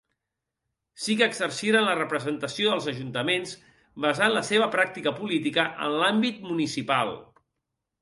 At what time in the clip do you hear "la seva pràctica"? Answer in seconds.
4.39-5.17